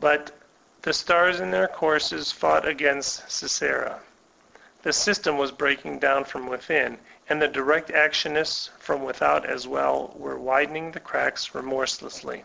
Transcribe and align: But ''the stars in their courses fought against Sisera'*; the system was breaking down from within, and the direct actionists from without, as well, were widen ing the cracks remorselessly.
But 0.00 0.32
''the 0.82 0.92
stars 0.92 1.38
in 1.38 1.52
their 1.52 1.68
courses 1.68 2.32
fought 2.32 2.66
against 2.66 3.30
Sisera'*; 3.30 4.00
the 4.82 4.92
system 4.92 5.38
was 5.38 5.52
breaking 5.52 6.00
down 6.00 6.24
from 6.24 6.48
within, 6.48 6.98
and 7.28 7.40
the 7.40 7.46
direct 7.46 7.88
actionists 7.92 8.70
from 8.80 9.04
without, 9.04 9.46
as 9.46 9.68
well, 9.68 10.12
were 10.16 10.36
widen 10.36 10.74
ing 10.74 10.90
the 10.90 10.98
cracks 10.98 11.54
remorselessly. 11.54 12.44